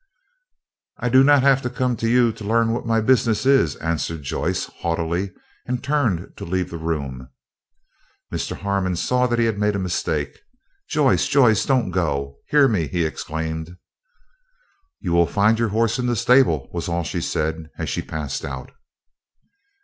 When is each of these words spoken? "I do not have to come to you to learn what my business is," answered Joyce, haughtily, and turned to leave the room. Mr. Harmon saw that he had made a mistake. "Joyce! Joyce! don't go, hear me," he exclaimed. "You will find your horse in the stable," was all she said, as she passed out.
"I 0.97 1.09
do 1.09 1.23
not 1.23 1.43
have 1.43 1.61
to 1.61 1.69
come 1.69 1.95
to 1.97 2.09
you 2.09 2.31
to 2.31 2.43
learn 2.43 2.71
what 2.71 2.87
my 2.87 3.01
business 3.01 3.45
is," 3.45 3.75
answered 3.75 4.23
Joyce, 4.23 4.65
haughtily, 4.79 5.31
and 5.67 5.83
turned 5.83 6.35
to 6.37 6.43
leave 6.43 6.71
the 6.71 6.79
room. 6.79 7.29
Mr. 8.33 8.57
Harmon 8.57 8.95
saw 8.95 9.27
that 9.27 9.37
he 9.37 9.45
had 9.45 9.59
made 9.59 9.75
a 9.75 9.77
mistake. 9.77 10.39
"Joyce! 10.89 11.27
Joyce! 11.27 11.67
don't 11.67 11.91
go, 11.91 12.39
hear 12.47 12.67
me," 12.67 12.87
he 12.87 13.05
exclaimed. 13.05 13.77
"You 14.99 15.11
will 15.11 15.27
find 15.27 15.59
your 15.59 15.69
horse 15.69 15.99
in 15.99 16.07
the 16.07 16.15
stable," 16.15 16.67
was 16.73 16.89
all 16.89 17.03
she 17.03 17.21
said, 17.21 17.69
as 17.77 17.87
she 17.87 18.01
passed 18.01 18.43
out. 18.43 18.71